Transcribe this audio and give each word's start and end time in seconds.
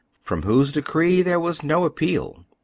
from 0.23 0.41
whose 0.41 0.71
decree 0.71 1.21
there 1.21 1.39
was 1.39 1.61
no 1.61 1.85
appeal. 1.85 2.43